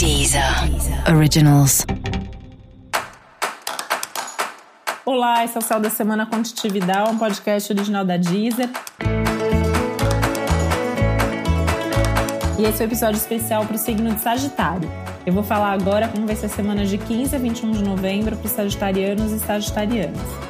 Deezer 0.00 0.42
Originals. 1.14 1.84
Olá, 5.04 5.44
esse 5.44 5.58
é 5.58 5.58
o 5.58 5.62
Céu 5.62 5.78
da 5.78 5.90
Semana 5.90 6.24
Contitividade, 6.24 7.10
um 7.10 7.18
podcast 7.18 7.70
original 7.70 8.02
da 8.02 8.16
Deezer. 8.16 8.70
E 12.58 12.62
esse 12.62 12.78
é 12.78 12.78
o 12.78 12.80
um 12.80 12.90
episódio 12.90 13.18
especial 13.18 13.66
para 13.66 13.76
o 13.76 13.78
signo 13.78 14.14
de 14.14 14.22
Sagitário. 14.22 14.90
Eu 15.26 15.34
vou 15.34 15.42
falar 15.42 15.72
agora 15.72 16.08
como 16.08 16.26
vai 16.26 16.34
ser 16.34 16.46
a 16.46 16.48
semana 16.48 16.86
de 16.86 16.96
15 16.96 17.36
a 17.36 17.38
21 17.38 17.72
de 17.72 17.84
novembro 17.84 18.34
para 18.38 18.46
os 18.46 18.52
sagitarianos 18.52 19.32
e 19.32 19.38
sagitarianas. 19.38 20.49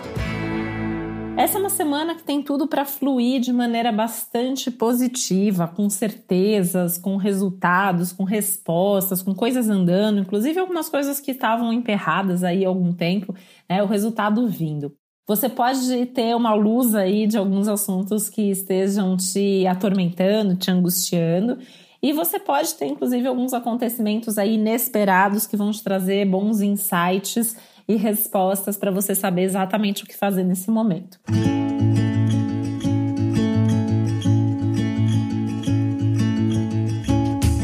Essa 1.40 1.56
é 1.56 1.60
uma 1.62 1.70
semana 1.70 2.14
que 2.14 2.22
tem 2.22 2.42
tudo 2.42 2.66
para 2.66 2.84
fluir 2.84 3.40
de 3.40 3.50
maneira 3.50 3.90
bastante 3.90 4.70
positiva, 4.70 5.66
com 5.66 5.88
certezas, 5.88 6.98
com 6.98 7.16
resultados, 7.16 8.12
com 8.12 8.24
respostas, 8.24 9.22
com 9.22 9.34
coisas 9.34 9.66
andando, 9.70 10.20
inclusive 10.20 10.60
algumas 10.60 10.90
coisas 10.90 11.18
que 11.18 11.30
estavam 11.30 11.72
emperradas 11.72 12.44
aí 12.44 12.62
há 12.62 12.68
algum 12.68 12.92
tempo, 12.92 13.34
né, 13.66 13.82
o 13.82 13.86
resultado 13.86 14.46
vindo. 14.48 14.92
Você 15.26 15.48
pode 15.48 16.04
ter 16.08 16.36
uma 16.36 16.52
luz 16.52 16.94
aí 16.94 17.26
de 17.26 17.38
alguns 17.38 17.68
assuntos 17.68 18.28
que 18.28 18.50
estejam 18.50 19.16
te 19.16 19.66
atormentando, 19.66 20.56
te 20.56 20.70
angustiando, 20.70 21.56
e 22.02 22.12
você 22.12 22.38
pode 22.38 22.74
ter, 22.74 22.86
inclusive, 22.86 23.26
alguns 23.26 23.54
acontecimentos 23.54 24.36
aí 24.36 24.56
inesperados 24.56 25.46
que 25.46 25.56
vão 25.56 25.70
te 25.70 25.82
trazer 25.82 26.26
bons 26.26 26.60
insights 26.60 27.56
e 27.90 27.96
respostas 27.96 28.76
para 28.76 28.90
você 28.90 29.14
saber 29.14 29.42
exatamente 29.42 30.04
o 30.04 30.06
que 30.06 30.16
fazer 30.16 30.44
nesse 30.44 30.70
momento. 30.70 31.18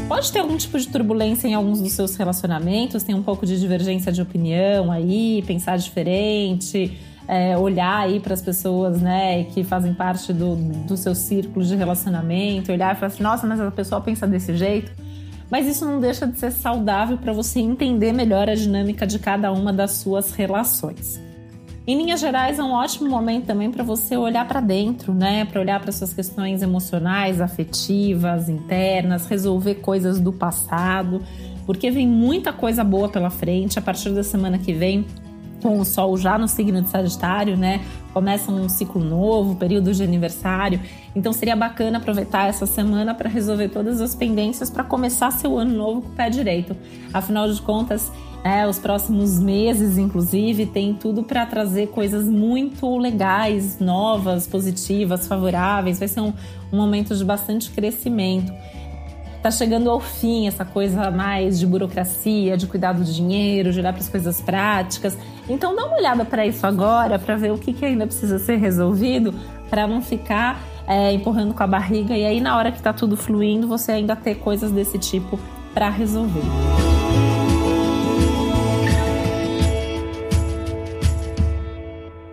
Pode 0.08 0.32
ter 0.32 0.40
algum 0.40 0.56
tipo 0.56 0.78
de 0.78 0.88
turbulência 0.88 1.46
em 1.46 1.54
alguns 1.54 1.80
dos 1.80 1.92
seus 1.92 2.16
relacionamentos, 2.16 3.04
tem 3.04 3.14
um 3.14 3.22
pouco 3.22 3.46
de 3.46 3.60
divergência 3.60 4.10
de 4.10 4.20
opinião 4.20 4.90
aí, 4.90 5.44
pensar 5.46 5.76
diferente, 5.76 6.98
é, 7.28 7.56
olhar 7.56 7.98
aí 7.98 8.18
para 8.18 8.34
as 8.34 8.42
pessoas 8.42 9.00
né, 9.00 9.44
que 9.44 9.62
fazem 9.62 9.94
parte 9.94 10.32
do, 10.32 10.56
do 10.56 10.96
seu 10.96 11.14
círculo 11.14 11.64
de 11.64 11.76
relacionamento, 11.76 12.72
olhar 12.72 12.96
e 12.96 12.98
falar 12.98 13.12
assim: 13.12 13.22
nossa, 13.22 13.46
mas 13.46 13.60
a 13.60 13.70
pessoa 13.70 14.00
pensa 14.00 14.26
desse 14.26 14.56
jeito 14.56 15.05
mas 15.50 15.66
isso 15.66 15.84
não 15.84 16.00
deixa 16.00 16.26
de 16.26 16.38
ser 16.38 16.52
saudável 16.52 17.18
para 17.18 17.32
você 17.32 17.60
entender 17.60 18.12
melhor 18.12 18.48
a 18.48 18.54
dinâmica 18.54 19.06
de 19.06 19.18
cada 19.18 19.52
uma 19.52 19.72
das 19.72 19.92
suas 19.92 20.32
relações. 20.32 21.20
Em 21.86 21.96
linhas 21.96 22.18
gerais, 22.18 22.58
é 22.58 22.62
um 22.64 22.72
ótimo 22.72 23.08
momento 23.08 23.46
também 23.46 23.70
para 23.70 23.84
você 23.84 24.16
olhar 24.16 24.48
para 24.48 24.60
dentro, 24.60 25.14
né? 25.14 25.44
Para 25.44 25.60
olhar 25.60 25.80
para 25.80 25.92
suas 25.92 26.12
questões 26.12 26.60
emocionais, 26.60 27.40
afetivas, 27.40 28.48
internas, 28.48 29.26
resolver 29.26 29.76
coisas 29.76 30.18
do 30.18 30.32
passado, 30.32 31.22
porque 31.64 31.88
vem 31.88 32.08
muita 32.08 32.52
coisa 32.52 32.82
boa 32.82 33.08
pela 33.08 33.30
frente. 33.30 33.78
A 33.78 33.82
partir 33.82 34.10
da 34.10 34.24
semana 34.24 34.58
que 34.58 34.72
vem, 34.72 35.06
com 35.66 35.80
o 35.80 35.84
Sol 35.84 36.16
já 36.16 36.38
no 36.38 36.46
signo 36.46 36.80
de 36.80 36.88
Sagitário, 36.88 37.56
né? 37.56 37.84
Começa 38.14 38.52
um 38.52 38.68
ciclo 38.68 39.02
novo, 39.02 39.56
período 39.56 39.92
de 39.92 40.00
aniversário. 40.00 40.80
Então 41.12 41.32
seria 41.32 41.56
bacana 41.56 41.98
aproveitar 41.98 42.48
essa 42.48 42.66
semana 42.66 43.12
para 43.16 43.28
resolver 43.28 43.70
todas 43.70 44.00
as 44.00 44.14
pendências 44.14 44.70
para 44.70 44.84
começar 44.84 45.32
seu 45.32 45.58
ano 45.58 45.76
novo 45.76 46.02
com 46.02 46.08
o 46.10 46.12
pé 46.12 46.30
direito. 46.30 46.76
Afinal 47.12 47.50
de 47.50 47.60
contas, 47.60 48.12
é, 48.44 48.64
os 48.64 48.78
próximos 48.78 49.40
meses, 49.40 49.98
inclusive, 49.98 50.66
tem 50.66 50.94
tudo 50.94 51.24
para 51.24 51.44
trazer 51.44 51.88
coisas 51.88 52.26
muito 52.26 52.96
legais, 52.96 53.80
novas, 53.80 54.46
positivas, 54.46 55.26
favoráveis. 55.26 55.98
Vai 55.98 56.06
ser 56.06 56.20
um, 56.20 56.32
um 56.72 56.76
momento 56.76 57.12
de 57.12 57.24
bastante 57.24 57.72
crescimento 57.72 58.52
tá 59.46 59.50
chegando 59.52 59.88
ao 59.88 60.00
fim 60.00 60.48
essa 60.48 60.64
coisa 60.64 61.08
mais 61.08 61.56
de 61.56 61.66
burocracia, 61.68 62.56
de 62.56 62.66
cuidar 62.66 62.92
do 62.92 63.04
dinheiro, 63.04 63.72
de 63.72 63.78
olhar 63.78 63.92
para 63.92 64.02
as 64.02 64.08
coisas 64.08 64.40
práticas. 64.40 65.16
Então 65.48 65.76
dá 65.76 65.84
uma 65.84 65.96
olhada 65.96 66.24
para 66.24 66.44
isso 66.44 66.66
agora, 66.66 67.16
para 67.16 67.36
ver 67.36 67.52
o 67.52 67.58
que, 67.58 67.72
que 67.72 67.84
ainda 67.84 68.08
precisa 68.08 68.40
ser 68.40 68.56
resolvido, 68.56 69.32
para 69.70 69.86
não 69.86 70.02
ficar 70.02 70.60
é, 70.84 71.12
empurrando 71.12 71.54
com 71.54 71.62
a 71.62 71.66
barriga 71.66 72.16
e 72.16 72.24
aí 72.24 72.40
na 72.40 72.56
hora 72.56 72.72
que 72.72 72.78
está 72.78 72.92
tudo 72.92 73.16
fluindo 73.16 73.68
você 73.68 73.92
ainda 73.92 74.16
ter 74.16 74.34
coisas 74.36 74.72
desse 74.72 74.98
tipo 74.98 75.38
para 75.72 75.90
resolver. 75.90 76.42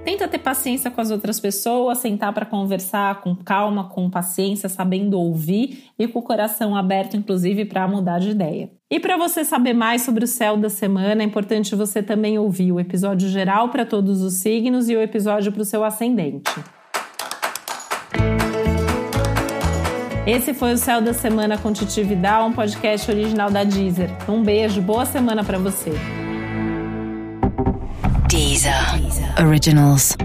Tenta 0.03 0.27
ter 0.27 0.39
paciência 0.39 0.91
com 0.91 0.99
as 0.99 1.11
outras 1.11 1.39
pessoas, 1.39 1.99
sentar 1.99 2.33
para 2.33 2.45
conversar 2.45 3.21
com 3.21 3.33
calma, 3.35 3.87
com 3.87 4.09
paciência, 4.09 4.67
sabendo 4.67 5.17
ouvir 5.17 5.85
e 5.97 6.07
com 6.07 6.19
o 6.19 6.23
coração 6.23 6.75
aberto, 6.75 7.15
inclusive, 7.15 7.63
para 7.63 7.87
mudar 7.87 8.19
de 8.19 8.31
ideia. 8.31 8.69
E 8.91 8.99
para 8.99 9.15
você 9.15 9.45
saber 9.45 9.73
mais 9.73 10.01
sobre 10.01 10.25
o 10.25 10.27
céu 10.27 10.57
da 10.57 10.69
semana, 10.69 11.23
é 11.23 11.25
importante 11.25 11.73
você 11.73 12.03
também 12.03 12.37
ouvir 12.37 12.73
o 12.73 12.79
episódio 12.81 13.29
geral 13.29 13.69
para 13.69 13.85
todos 13.85 14.21
os 14.21 14.33
signos 14.33 14.89
e 14.89 14.95
o 14.95 15.01
episódio 15.01 15.53
para 15.53 15.61
o 15.61 15.65
seu 15.65 15.85
ascendente. 15.85 16.51
Esse 20.27 20.53
foi 20.53 20.73
o 20.73 20.77
Céu 20.77 21.01
da 21.01 21.13
Semana 21.13 21.57
com 21.57 21.71
Titi 21.73 22.01
Vidal, 22.03 22.47
um 22.47 22.53
podcast 22.53 23.09
original 23.09 23.49
da 23.49 23.63
Deezer. 23.63 24.09
Um 24.29 24.41
beijo, 24.41 24.81
boa 24.81 25.05
semana 25.05 25.43
para 25.43 25.57
você. 25.57 25.91
Deezer. 28.33 28.97
Originals. 29.37 30.15